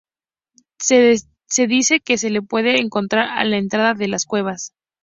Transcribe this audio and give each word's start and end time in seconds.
Se 0.79 1.17
dice 1.67 1.99
que 1.99 2.17
se 2.17 2.31
les 2.31 2.41
puede 2.47 2.79
encontrar 2.81 3.37
a 3.37 3.43
la 3.45 3.57
entrada 3.59 3.93
de 3.93 4.07
las 4.07 4.25
cuevas. 4.25 4.73